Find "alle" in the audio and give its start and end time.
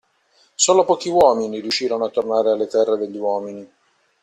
2.49-2.65